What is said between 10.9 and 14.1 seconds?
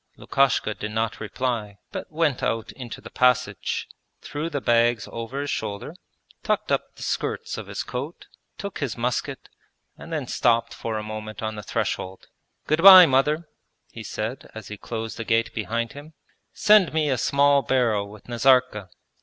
a moment on the threshold. 'Good bye, mother!' he